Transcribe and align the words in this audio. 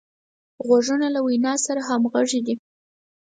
غوږونه 0.65 1.07
له 1.15 1.19
وینا 1.27 1.53
سره 1.65 1.81
همغږي 1.89 2.41
دي 2.45 2.55